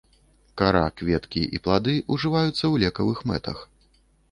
Кара, 0.61 0.81
кветкі 1.01 1.43
і 1.59 1.61
плады 1.67 1.95
ўжываюцца 2.15 2.53
ў 2.55 2.75
лекавых 2.87 3.23
мэтах. 3.33 3.57